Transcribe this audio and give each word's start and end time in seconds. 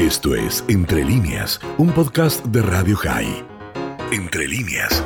Esto 0.00 0.34
es 0.34 0.64
Entre 0.70 1.04
líneas, 1.04 1.60
un 1.76 1.92
podcast 1.92 2.42
de 2.46 2.62
Radio 2.62 2.96
High. 2.96 3.44
Entre 4.10 4.48
líneas. 4.48 5.04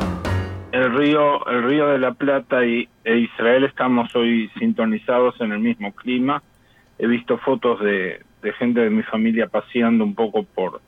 El 0.70 0.96
río, 0.96 1.44
el 1.48 1.64
río 1.64 1.88
de 1.88 1.98
la 1.98 2.12
Plata 2.12 2.64
y, 2.64 2.88
e 3.02 3.18
Israel 3.18 3.64
estamos 3.64 4.14
hoy 4.14 4.48
sintonizados 4.56 5.34
en 5.40 5.50
el 5.50 5.58
mismo 5.58 5.92
clima. 5.96 6.44
He 7.00 7.08
visto 7.08 7.38
fotos 7.38 7.80
de, 7.80 8.22
gente 8.56 8.82
de 8.82 8.90
mi 8.90 9.02
familia 9.02 9.48
paseando 9.48 10.04
un 10.04 10.14
poco 10.14 10.44
por 10.44 10.80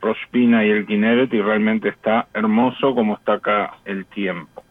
Rospina 0.00 0.64
y 0.64 0.70
el 0.70 0.86
Kineret 0.86 1.30
y 1.34 1.42
realmente 1.42 1.90
está 1.90 2.28
hermoso 2.32 2.94
como 2.94 3.16
está 3.16 3.34
acá 3.34 3.74
el 3.84 4.06
tiempo. 4.06 4.64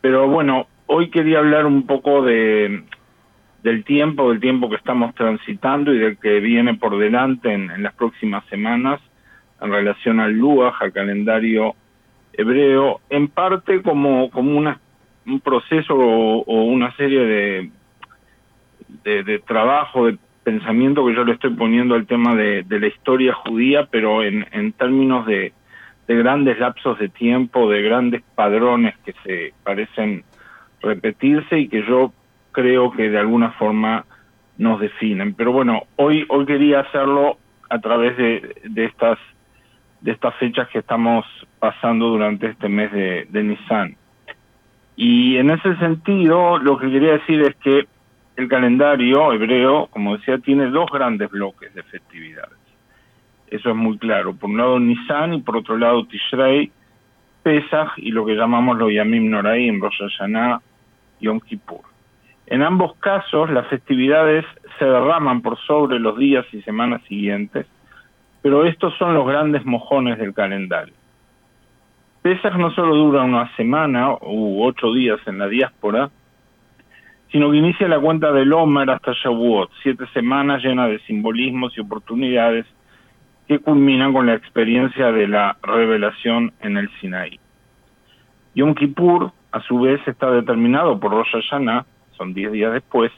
Pero 0.00 0.26
bueno, 0.26 0.68
hoy 0.86 1.10
quería 1.10 1.40
hablar 1.40 1.66
un 1.66 1.86
poco 1.86 2.22
de, 2.22 2.82
del 3.66 3.82
tiempo, 3.82 4.30
del 4.30 4.38
tiempo 4.38 4.70
que 4.70 4.76
estamos 4.76 5.12
transitando 5.16 5.92
y 5.92 5.98
del 5.98 6.18
que 6.18 6.38
viene 6.38 6.74
por 6.74 6.96
delante 6.98 7.52
en, 7.52 7.82
las 7.82 7.94
próximas 7.94 8.46
semanas 8.46 9.00
en 9.60 9.72
relación 9.72 10.20
al 10.20 10.34
Luaj, 10.34 10.80
al 10.80 10.92
calendario 10.92 11.74
hebreo, 12.32 13.00
en 13.10 13.26
parte 13.26 13.82
como, 13.82 14.30
como 14.30 14.56
una, 14.56 14.78
un 15.26 15.40
proceso 15.40 15.96
o, 15.96 16.62
una 16.62 16.94
serie 16.94 17.70
de, 19.02 19.22
de, 19.24 19.38
trabajo, 19.40 20.06
de 20.06 20.16
pensamiento 20.44 21.04
que 21.04 21.16
yo 21.16 21.24
le 21.24 21.32
estoy 21.32 21.50
poniendo 21.50 21.96
al 21.96 22.06
tema 22.06 22.36
de, 22.36 22.64
la 22.68 22.86
historia 22.86 23.32
judía, 23.32 23.88
pero 23.90 24.22
en, 24.22 24.46
en 24.52 24.74
términos 24.74 25.26
de, 25.26 25.52
de 26.06 26.14
grandes 26.14 26.60
lapsos 26.60 27.00
de 27.00 27.08
tiempo, 27.08 27.68
de 27.68 27.82
grandes 27.82 28.22
padrones 28.36 28.94
que 29.04 29.12
se 29.24 29.54
parecen 29.64 30.22
repetirse 30.80 31.58
y 31.58 31.66
que 31.66 31.82
yo 31.82 32.12
creo 32.56 32.90
que 32.90 33.10
de 33.10 33.18
alguna 33.18 33.50
forma 33.52 34.06
nos 34.56 34.80
definen. 34.80 35.34
Pero 35.34 35.52
bueno, 35.52 35.82
hoy, 35.96 36.24
hoy 36.30 36.46
quería 36.46 36.80
hacerlo 36.80 37.36
a 37.68 37.78
través 37.80 38.16
de, 38.16 38.56
de 38.64 38.84
estas 38.86 39.18
de 40.00 40.12
estas 40.12 40.34
fechas 40.36 40.68
que 40.68 40.78
estamos 40.78 41.24
pasando 41.58 42.08
durante 42.08 42.46
este 42.46 42.68
mes 42.68 42.92
de, 42.92 43.26
de 43.28 43.42
Nissan. 43.42 43.96
Y 44.94 45.36
en 45.36 45.50
ese 45.50 45.74
sentido, 45.76 46.58
lo 46.58 46.78
que 46.78 46.90
quería 46.90 47.12
decir 47.12 47.42
es 47.42 47.56
que 47.56 47.86
el 48.36 48.48
calendario 48.48 49.32
hebreo, 49.32 49.88
como 49.88 50.16
decía, 50.16 50.38
tiene 50.38 50.66
dos 50.66 50.88
grandes 50.92 51.30
bloques 51.30 51.74
de 51.74 51.82
festividades. 51.82 52.58
Eso 53.48 53.70
es 53.70 53.76
muy 53.76 53.98
claro. 53.98 54.34
Por 54.34 54.50
un 54.50 54.58
lado 54.58 54.78
Nisan 54.78 55.34
y 55.34 55.40
por 55.40 55.56
otro 55.56 55.76
lado 55.76 56.06
Tishrei, 56.06 56.70
Pesach 57.42 57.92
y 57.96 58.12
lo 58.12 58.24
que 58.24 58.34
llamamos 58.34 58.78
los 58.78 58.92
Yamim 58.92 59.28
Noraim, 59.28 59.80
Rosh 59.80 59.98
Hashanah, 59.98 60.60
Yom 61.20 61.40
Kippur. 61.40 61.95
En 62.46 62.62
ambos 62.62 62.96
casos, 62.98 63.50
las 63.50 63.66
festividades 63.66 64.44
se 64.78 64.84
derraman 64.84 65.42
por 65.42 65.58
sobre 65.58 65.98
los 65.98 66.16
días 66.16 66.46
y 66.52 66.62
semanas 66.62 67.02
siguientes, 67.08 67.66
pero 68.40 68.64
estos 68.64 68.94
son 68.98 69.14
los 69.14 69.26
grandes 69.26 69.64
mojones 69.64 70.18
del 70.18 70.32
calendario. 70.32 70.94
Pesach 72.22 72.54
no 72.54 72.70
solo 72.70 72.94
dura 72.94 73.22
una 73.22 73.54
semana 73.56 74.14
u 74.20 74.64
ocho 74.64 74.92
días 74.92 75.18
en 75.26 75.38
la 75.38 75.48
diáspora, 75.48 76.10
sino 77.32 77.50
que 77.50 77.56
inicia 77.56 77.88
la 77.88 77.98
cuenta 77.98 78.32
del 78.32 78.52
Omer 78.52 78.90
hasta 78.90 79.12
Shavuot, 79.12 79.70
siete 79.82 80.06
semanas 80.14 80.62
llenas 80.62 80.88
de 80.90 81.00
simbolismos 81.00 81.76
y 81.76 81.80
oportunidades 81.80 82.66
que 83.48 83.58
culminan 83.58 84.12
con 84.12 84.26
la 84.26 84.34
experiencia 84.34 85.12
de 85.12 85.28
la 85.28 85.56
revelación 85.62 86.52
en 86.60 86.76
el 86.76 86.88
Sinaí. 87.00 87.38
Yom 88.54 88.74
Kippur, 88.74 89.32
a 89.52 89.60
su 89.60 89.80
vez, 89.80 90.00
está 90.06 90.30
determinado 90.30 90.98
por 90.98 91.12
Rosh 91.12 91.32
Hashanah, 91.32 91.84
son 92.16 92.34
10 92.34 92.52
días 92.52 92.72
después, 92.72 93.12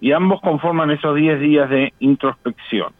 y 0.00 0.12
ambos 0.12 0.40
conforman 0.40 0.90
esos 0.90 1.14
10 1.14 1.40
días 1.40 1.68
de 1.68 1.92
introspección. 1.98 2.92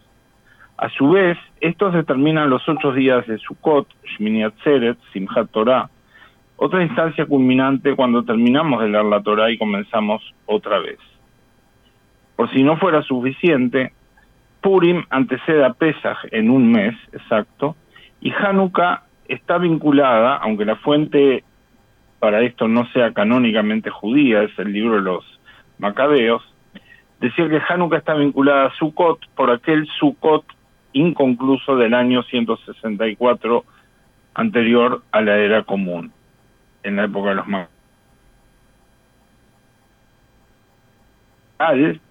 A 0.76 0.88
su 0.90 1.10
vez, 1.10 1.38
estos 1.60 1.92
determinan 1.92 2.48
los 2.50 2.66
ocho 2.68 2.92
días 2.92 3.26
de 3.26 3.38
Sukkot, 3.38 3.86
Shmini 4.04 4.44
Atzeret, 4.44 4.98
Simchat 5.12 5.50
Torah, 5.50 5.90
otra 6.56 6.82
instancia 6.82 7.24
culminante 7.26 7.96
cuando 7.96 8.22
terminamos 8.22 8.82
de 8.82 8.88
leer 8.88 9.04
la 9.04 9.22
Torah 9.22 9.50
y 9.50 9.58
comenzamos 9.58 10.22
otra 10.46 10.78
vez. 10.78 10.98
Por 12.36 12.50
si 12.50 12.62
no 12.62 12.76
fuera 12.76 13.02
suficiente, 13.02 13.92
Purim 14.60 15.04
antecede 15.10 15.64
a 15.64 15.72
Pesach 15.72 16.18
en 16.30 16.50
un 16.50 16.70
mes 16.70 16.94
exacto, 17.12 17.76
y 18.20 18.30
Hanukkah 18.32 19.04
está 19.26 19.58
vinculada, 19.58 20.36
aunque 20.36 20.64
la 20.64 20.76
fuente 20.76 21.44
para 22.20 22.42
esto 22.42 22.68
no 22.68 22.86
sea 22.92 23.12
canónicamente 23.12 23.90
judía, 23.90 24.42
es 24.42 24.56
el 24.58 24.72
libro 24.72 24.96
de 24.96 25.02
los 25.02 25.24
Macabeos, 25.78 26.42
decía 27.18 27.48
que 27.48 27.60
Hanukkah 27.66 27.96
está 27.96 28.14
vinculada 28.14 28.66
a 28.66 28.74
Sukkot 28.74 29.26
por 29.34 29.50
aquel 29.50 29.88
Sukkot 29.98 30.44
inconcluso 30.92 31.76
del 31.76 31.94
año 31.94 32.22
164 32.22 33.64
anterior 34.34 35.02
a 35.10 35.22
la 35.22 35.38
era 35.38 35.62
común, 35.62 36.12
en 36.82 36.96
la 36.96 37.04
época 37.04 37.30
de 37.30 37.34
los 37.36 37.48
Macabeos. 37.48 37.80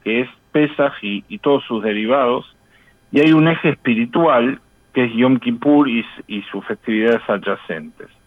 que 0.03 0.21
es 0.21 0.29
Pesach 0.51 0.93
y, 1.01 1.37
todos 1.39 1.63
sus 1.65 1.83
derivados, 1.83 2.55
y 3.11 3.19
hay 3.19 3.31
un 3.33 3.47
eje 3.47 3.69
espiritual 3.69 4.59
que 4.93 5.05
es 5.05 5.13
Yom 5.13 5.37
Kippur 5.39 5.87
y, 5.87 6.05
y 6.27 6.41
sus 6.43 6.65
festividades 6.65 7.21
adyacentes. 7.27 8.18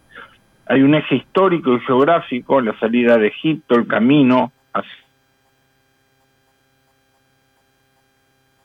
Hay 0.67 0.81
un 0.81 0.95
eje 0.95 1.15
histórico 1.15 1.73
y 1.73 1.79
geográfico, 1.81 2.61
la 2.61 2.77
salida 2.79 3.17
de 3.17 3.27
Egipto, 3.27 3.75
el 3.75 3.87
camino 3.87 4.51
hacia 4.73 5.03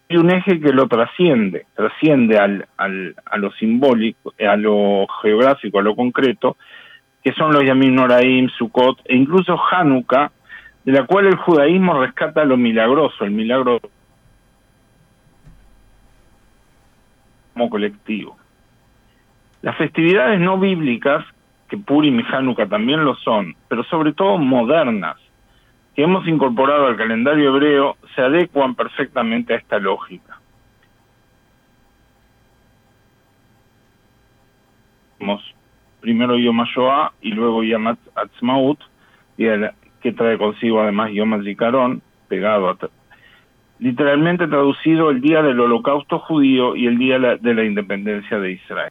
y 0.09 0.17
un 0.17 0.31
eje 0.31 0.59
que 0.59 0.73
lo 0.73 0.89
trasciende, 0.89 1.67
trasciende 1.75 2.39
al, 2.39 2.67
al, 2.79 3.15
a 3.27 3.37
lo 3.37 3.53
simbólico, 3.53 4.33
a 4.41 4.57
lo 4.57 5.07
geográfico, 5.21 5.79
a 5.79 5.83
lo 5.83 5.95
concreto, 5.95 6.57
que 7.23 7.33
son 7.33 7.53
los 7.53 7.63
Yamim 7.63 7.95
Noraim, 7.95 8.49
Sukkot 8.49 9.01
e 9.05 9.17
incluso 9.17 9.59
Hanukkah, 9.71 10.33
de 10.85 10.93
la 10.93 11.05
cual 11.05 11.27
el 11.27 11.37
judaísmo 11.37 12.01
rescata 12.01 12.45
lo 12.45 12.57
milagroso, 12.57 13.25
el 13.25 13.33
milagro 13.33 13.81
como 17.53 17.69
colectivo. 17.69 18.39
Las 19.61 19.77
festividades 19.77 20.41
no 20.41 20.59
bíblicas 20.59 21.27
que 21.69 21.77
Purim 21.77 22.21
y 22.21 22.25
Hanukkah 22.25 22.67
también 22.67 23.05
lo 23.05 23.15
son, 23.17 23.55
pero 23.69 23.85
sobre 23.85 24.13
todo 24.13 24.39
modernas, 24.39 25.17
que 25.95 26.03
hemos 26.03 26.27
incorporado 26.27 26.87
al 26.87 26.97
calendario 26.97 27.51
hebreo, 27.51 27.97
se 28.15 28.23
adecuan 28.23 28.75
perfectamente 28.75 29.55
a 29.55 29.57
esta 29.57 29.79
lógica. 29.79 30.39
Primero 36.01 36.39
Yom 36.39 36.61
HaShoah 36.61 37.13
y 37.21 37.33
luego 37.33 37.63
Yom 37.65 37.89
Atzmaut, 38.15 38.79
que 39.37 40.13
trae 40.13 40.39
consigo 40.39 40.81
además 40.81 41.11
Yom 41.13 41.35
HaZikaron, 41.35 42.01
pegado 42.29 42.71
a 42.71 42.79
literalmente 43.79 44.47
traducido 44.47 45.11
el 45.11 45.21
día 45.21 45.43
del 45.43 45.61
holocausto 45.61 46.19
judío 46.19 46.77
y 46.77 46.87
el 46.87 46.99
día 46.99 47.19
de 47.19 47.55
la 47.55 47.65
independencia 47.65 48.39
de 48.39 48.53
Israel. 48.53 48.91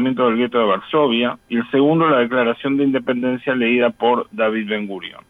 Del 0.00 0.36
gueto 0.36 0.58
de 0.58 0.64
Varsovia, 0.64 1.38
y 1.48 1.58
el 1.58 1.70
segundo 1.70 2.08
la 2.08 2.18
declaración 2.18 2.76
de 2.76 2.84
independencia 2.84 3.54
leída 3.54 3.90
por 3.90 4.26
David 4.32 4.68
Ben 4.68 4.86
Gurion. 4.86 5.22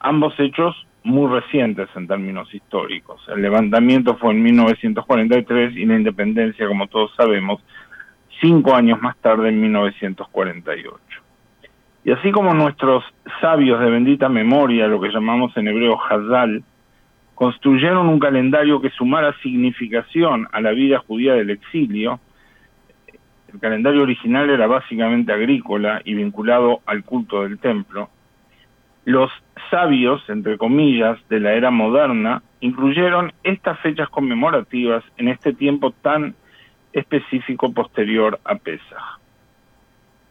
Ambos 0.00 0.34
hechos 0.38 0.74
muy 1.04 1.30
recientes 1.30 1.88
en 1.94 2.08
términos 2.08 2.52
históricos. 2.52 3.22
El 3.28 3.42
levantamiento 3.42 4.16
fue 4.16 4.32
en 4.32 4.42
1943 4.42 5.76
y 5.76 5.86
la 5.86 5.96
independencia, 5.96 6.66
como 6.66 6.88
todos 6.88 7.14
sabemos, 7.14 7.62
cinco 8.40 8.74
años 8.74 9.00
más 9.00 9.16
tarde, 9.18 9.50
en 9.50 9.60
1948. 9.60 10.98
Y 12.04 12.10
así 12.10 12.32
como 12.32 12.52
nuestros 12.52 13.04
sabios 13.40 13.80
de 13.80 13.90
bendita 13.90 14.28
memoria, 14.28 14.88
lo 14.88 15.00
que 15.00 15.10
llamamos 15.10 15.56
en 15.56 15.68
hebreo 15.68 15.98
Hazal, 16.02 16.64
construyeron 17.34 18.08
un 18.08 18.18
calendario 18.18 18.80
que 18.80 18.90
sumara 18.90 19.34
significación 19.42 20.48
a 20.52 20.60
la 20.60 20.72
vida 20.72 20.98
judía 21.06 21.34
del 21.34 21.50
exilio, 21.50 22.20
el 23.54 23.60
calendario 23.60 24.02
original 24.02 24.50
era 24.50 24.66
básicamente 24.66 25.32
agrícola 25.32 26.02
y 26.04 26.14
vinculado 26.14 26.80
al 26.86 27.04
culto 27.04 27.44
del 27.44 27.60
templo. 27.60 28.10
Los 29.04 29.30
sabios, 29.70 30.28
entre 30.28 30.58
comillas, 30.58 31.18
de 31.28 31.38
la 31.38 31.52
era 31.52 31.70
moderna 31.70 32.42
incluyeron 32.60 33.32
estas 33.44 33.78
fechas 33.78 34.08
conmemorativas 34.08 35.04
en 35.18 35.28
este 35.28 35.52
tiempo 35.52 35.92
tan 35.92 36.34
específico 36.92 37.72
posterior 37.72 38.40
a 38.44 38.56
Pesach. 38.56 39.20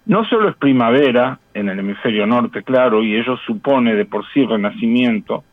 No 0.05 0.25
solo 0.25 0.49
es 0.49 0.57
primavera 0.57 1.39
en 1.53 1.69
el 1.69 1.79
hemisferio 1.79 2.27
norte, 2.27 2.61
claro, 2.61 3.03
y 3.03 3.15
ello 3.15 3.37
supone 3.37 3.95
de 3.95 4.03
por 4.03 4.25
sí 4.33 4.45
renacimiento, 4.45 5.45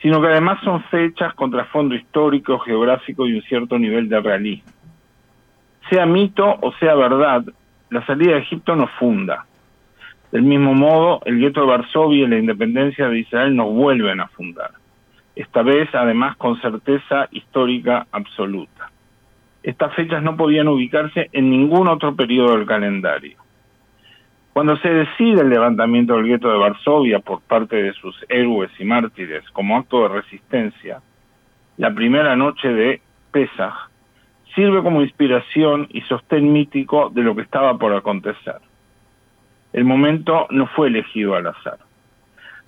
sino 0.00 0.20
que 0.20 0.28
además 0.28 0.60
son 0.62 0.80
fechas 0.84 1.34
con 1.34 1.50
trasfondo 1.50 1.96
histórico, 1.96 2.60
geográfico 2.60 3.26
y 3.26 3.34
un 3.34 3.42
cierto 3.42 3.80
nivel 3.80 4.08
de 4.08 4.20
realismo 4.20 4.79
sea 5.90 6.06
mito 6.06 6.58
o 6.62 6.72
sea 6.80 6.94
verdad, 6.94 7.44
la 7.90 8.06
salida 8.06 8.34
de 8.34 8.38
Egipto 8.38 8.76
nos 8.76 8.90
funda. 8.92 9.44
Del 10.32 10.42
mismo 10.42 10.74
modo, 10.74 11.20
el 11.24 11.40
gueto 11.40 11.60
de 11.60 11.66
Varsovia 11.66 12.24
y 12.24 12.28
la 12.28 12.38
independencia 12.38 13.08
de 13.08 13.18
Israel 13.18 13.54
nos 13.54 13.72
vuelven 13.72 14.20
a 14.20 14.28
fundar. 14.28 14.70
esta 15.34 15.62
vez 15.62 15.88
además 15.94 16.36
con 16.36 16.60
certeza 16.60 17.28
histórica 17.30 18.06
absoluta. 18.12 18.90
Estas 19.62 19.94
fechas 19.94 20.22
no 20.22 20.36
podían 20.36 20.68
ubicarse 20.68 21.28
en 21.32 21.50
ningún 21.50 21.88
otro 21.88 22.14
periodo 22.14 22.56
del 22.56 22.66
calendario. 22.66 23.36
Cuando 24.52 24.76
se 24.78 24.88
decide 24.88 25.42
el 25.42 25.50
levantamiento 25.50 26.16
del 26.16 26.26
gueto 26.26 26.50
de 26.50 26.58
Varsovia 26.58 27.20
por 27.20 27.40
parte 27.42 27.76
de 27.76 27.92
sus 27.94 28.14
héroes 28.28 28.70
y 28.78 28.84
mártires 28.84 29.48
como 29.52 29.76
acto 29.76 30.02
de 30.02 30.20
resistencia, 30.20 31.00
la 31.76 31.94
primera 31.94 32.36
noche 32.36 32.68
de 32.68 33.00
Pesach 33.32 33.89
sirve 34.54 34.82
como 34.82 35.02
inspiración 35.02 35.86
y 35.90 36.00
sostén 36.02 36.52
mítico 36.52 37.10
de 37.10 37.22
lo 37.22 37.34
que 37.34 37.42
estaba 37.42 37.76
por 37.78 37.94
acontecer. 37.94 38.56
El 39.72 39.84
momento 39.84 40.46
no 40.50 40.66
fue 40.66 40.88
elegido 40.88 41.36
al 41.36 41.46
azar. 41.46 41.78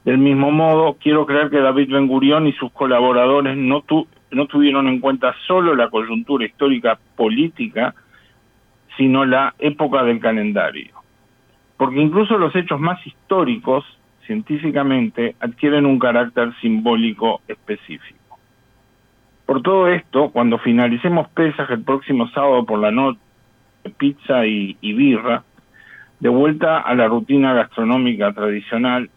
Del 0.04 0.18
mismo 0.18 0.50
modo, 0.50 0.96
quiero 1.00 1.26
creer 1.26 1.50
que 1.50 1.60
David 1.60 1.92
Ben 1.92 2.08
Gurión 2.08 2.46
y 2.46 2.52
sus 2.52 2.72
colaboradores 2.72 3.56
no, 3.56 3.84
no 4.30 4.46
tuvieron 4.46 4.88
en 4.88 5.00
cuenta 5.00 5.34
solo 5.46 5.74
la 5.74 5.90
coyuntura 5.90 6.44
histórica 6.44 6.98
política, 7.16 7.94
sino 8.96 9.24
la 9.24 9.54
época 9.58 10.02
del 10.02 10.20
calendario. 10.20 10.92
Porque 11.76 12.00
incluso 12.00 12.36
los 12.36 12.54
hechos 12.54 12.80
más 12.80 13.04
históricos, 13.06 13.84
científicamente, 14.26 15.36
adquieren 15.40 15.86
un 15.86 15.98
carácter 15.98 16.52
simbólico 16.60 17.40
específico. 17.48 18.38
Por 19.46 19.62
todo 19.62 19.88
esto, 19.88 20.01
cuando 20.32 20.58
finalicemos 20.58 21.28
Pesaj 21.28 21.70
el 21.70 21.82
próximo 21.82 22.28
sábado 22.28 22.64
por 22.64 22.78
la 22.78 22.90
noche, 22.90 23.20
pizza 23.98 24.46
y, 24.46 24.76
y 24.80 24.92
birra, 24.92 25.44
de 26.20 26.28
vuelta 26.28 26.78
a 26.78 26.94
la 26.94 27.08
rutina 27.08 27.52
gastronómica 27.52 28.32
tradicional, 28.32 29.10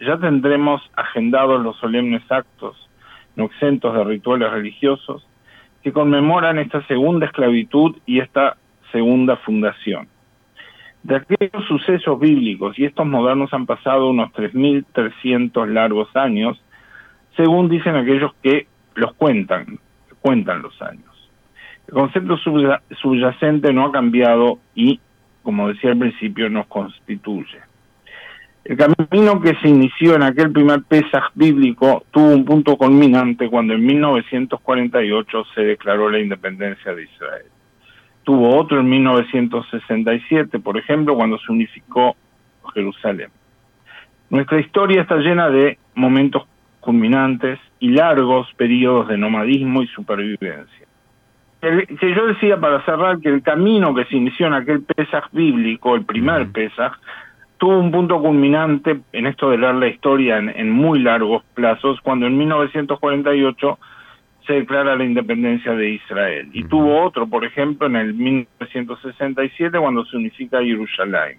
ya 0.00 0.18
tendremos 0.18 0.82
agendados 0.96 1.62
los 1.62 1.76
solemnes 1.78 2.22
actos, 2.30 2.88
no 3.36 3.44
exentos 3.44 3.94
de 3.94 4.04
rituales 4.04 4.50
religiosos, 4.50 5.26
que 5.82 5.92
conmemoran 5.92 6.58
esta 6.58 6.86
segunda 6.86 7.26
esclavitud 7.26 7.96
y 8.06 8.20
esta 8.20 8.56
segunda 8.92 9.36
fundación. 9.36 10.08
De 11.02 11.16
aquellos 11.16 11.64
sucesos 11.66 12.18
bíblicos 12.20 12.78
y 12.78 12.84
estos 12.84 13.06
modernos 13.06 13.52
han 13.52 13.66
pasado 13.66 14.10
unos 14.10 14.30
3.300 14.32 15.66
largos 15.66 16.14
años, 16.14 16.62
según 17.36 17.68
dicen 17.68 17.96
aquellos 17.96 18.32
que 18.42 18.68
los 18.94 19.12
cuentan, 19.14 19.80
cuentan 20.22 20.62
los 20.62 20.80
años. 20.80 21.30
El 21.88 21.94
concepto 21.94 22.36
subyacente 22.38 23.72
no 23.72 23.86
ha 23.86 23.92
cambiado 23.92 24.60
y, 24.74 25.00
como 25.42 25.68
decía 25.68 25.90
al 25.90 25.98
principio, 25.98 26.48
nos 26.48 26.66
constituye. 26.66 27.58
El 28.64 28.76
camino 28.76 29.40
que 29.40 29.56
se 29.56 29.68
inició 29.68 30.14
en 30.14 30.22
aquel 30.22 30.52
primer 30.52 30.84
Pesaj 30.84 31.32
bíblico 31.34 32.04
tuvo 32.12 32.28
un 32.28 32.44
punto 32.44 32.76
culminante 32.76 33.50
cuando 33.50 33.74
en 33.74 33.84
1948 33.84 35.44
se 35.52 35.62
declaró 35.62 36.08
la 36.08 36.20
independencia 36.20 36.94
de 36.94 37.02
Israel. 37.02 37.46
Tuvo 38.22 38.56
otro 38.56 38.78
en 38.78 38.88
1967, 38.88 40.60
por 40.60 40.78
ejemplo, 40.78 41.16
cuando 41.16 41.38
se 41.38 41.50
unificó 41.50 42.14
Jerusalén. 42.72 43.30
Nuestra 44.30 44.60
historia 44.60 45.02
está 45.02 45.16
llena 45.16 45.50
de 45.50 45.78
momentos 45.96 46.44
culminantes 46.82 47.58
y 47.78 47.90
largos 47.90 48.52
periodos 48.54 49.08
de 49.08 49.16
nomadismo 49.16 49.82
y 49.82 49.86
supervivencia. 49.86 50.86
que 51.60 52.14
yo 52.14 52.26
decía 52.26 52.58
para 52.58 52.84
cerrar 52.84 53.20
que 53.20 53.28
el 53.28 53.40
camino 53.42 53.94
que 53.94 54.04
se 54.06 54.16
inició 54.16 54.48
en 54.48 54.54
aquel 54.54 54.82
Pesaj 54.82 55.30
bíblico, 55.32 55.94
el 55.94 56.04
primer 56.04 56.50
Pesaj, 56.50 56.92
tuvo 57.56 57.78
un 57.78 57.92
punto 57.92 58.20
culminante 58.20 59.00
en 59.12 59.26
esto 59.26 59.50
de 59.50 59.58
leer 59.58 59.76
la 59.76 59.86
historia 59.86 60.38
en, 60.38 60.48
en, 60.48 60.70
muy 60.70 60.98
largos 60.98 61.44
plazos, 61.54 62.00
cuando 62.00 62.26
en 62.26 62.36
1948 62.36 63.78
se 64.44 64.54
declara 64.54 64.96
la 64.96 65.04
independencia 65.04 65.72
de 65.72 65.90
Israel. 65.90 66.48
Y 66.52 66.64
tuvo 66.64 67.00
otro, 67.00 67.28
por 67.28 67.44
ejemplo, 67.44 67.86
en 67.86 67.94
el 67.94 68.14
1967, 68.14 69.78
cuando 69.78 70.04
se 70.04 70.16
unifica 70.16 70.58
Jerusalén. 70.60 71.38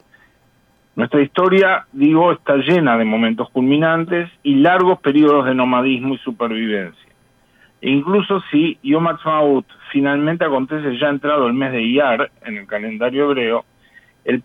Nuestra 0.95 1.21
historia, 1.21 1.87
digo, 1.91 2.31
está 2.31 2.57
llena 2.57 2.97
de 2.97 3.05
momentos 3.05 3.49
culminantes 3.49 4.29
y 4.43 4.55
largos 4.55 4.99
periodos 4.99 5.45
de 5.45 5.55
nomadismo 5.55 6.13
y 6.13 6.17
supervivencia. 6.19 7.09
E 7.81 7.89
incluso 7.89 8.41
si 8.51 8.77
Yom 8.83 9.07
Ha'atzmaut 9.07 9.65
finalmente 9.91 10.45
acontece 10.45 10.97
ya 10.99 11.09
entrado 11.09 11.47
el 11.47 11.53
mes 11.53 11.71
de 11.71 11.81
Iyar 11.81 12.31
en 12.45 12.57
el 12.57 12.67
calendario 12.67 13.25
hebreo, 13.25 13.65
el, 14.23 14.41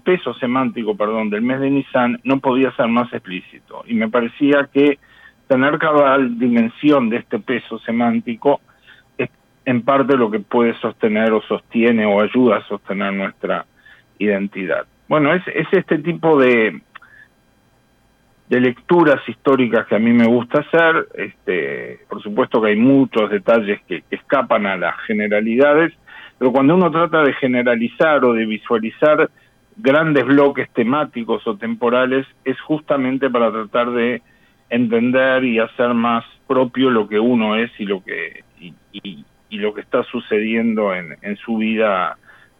peso 0.00 0.34
semántico 0.34 0.96
perdón, 0.96 1.30
del 1.30 1.42
mes 1.42 1.60
de 1.60 1.70
Nisan 1.70 2.18
no 2.24 2.40
podía 2.40 2.72
ser 2.72 2.88
más 2.88 3.12
explícito. 3.12 3.84
Y 3.86 3.94
me 3.94 4.08
parecía 4.08 4.68
que 4.72 4.98
tener 5.46 5.78
cada 5.78 6.18
dimensión 6.18 7.10
de 7.10 7.18
este 7.18 7.38
peso 7.38 7.78
semántico 7.80 8.60
es 9.18 9.30
en 9.66 9.82
parte 9.82 10.16
lo 10.16 10.30
que 10.30 10.40
puede 10.40 10.74
sostener 10.80 11.32
o 11.32 11.42
sostiene 11.42 12.06
o 12.06 12.20
ayuda 12.20 12.56
a 12.56 12.66
sostener 12.66 13.12
nuestra 13.12 13.66
identidad. 14.18 14.86
Bueno, 15.08 15.32
es, 15.32 15.42
es 15.48 15.66
este 15.72 15.98
tipo 15.98 16.38
de, 16.38 16.80
de 18.48 18.60
lecturas 18.60 19.20
históricas 19.28 19.86
que 19.86 19.96
a 19.96 19.98
mí 19.98 20.12
me 20.12 20.26
gusta 20.26 20.60
hacer. 20.60 21.08
Este, 21.14 22.00
por 22.08 22.22
supuesto 22.22 22.60
que 22.60 22.68
hay 22.68 22.76
muchos 22.76 23.30
detalles 23.30 23.80
que, 23.86 24.04
escapan 24.10 24.66
a 24.66 24.76
las 24.76 24.96
generalidades, 25.06 25.92
pero 26.38 26.52
cuando 26.52 26.74
uno 26.74 26.90
trata 26.90 27.22
de 27.22 27.32
generalizar 27.34 28.24
o 28.24 28.32
de 28.32 28.46
visualizar 28.46 29.30
grandes 29.76 30.24
bloques 30.24 30.70
temáticos 30.70 31.46
o 31.46 31.56
temporales, 31.56 32.26
es 32.44 32.60
justamente 32.60 33.28
para 33.30 33.50
tratar 33.50 33.90
de 33.90 34.22
entender 34.70 35.44
y 35.44 35.58
hacer 35.58 35.94
más 35.94 36.24
propio 36.46 36.90
lo 36.90 37.08
que 37.08 37.18
uno 37.18 37.56
es 37.56 37.70
y 37.78 37.84
lo 37.84 38.02
que 38.02 38.44
y, 38.58 38.74
y, 38.92 39.58
lo 39.58 39.72
que 39.74 39.80
está 39.80 40.02
sucediendo 40.04 40.94
en, 40.94 41.16
en 41.22 41.36
su 41.36 41.56
vida 41.56 42.18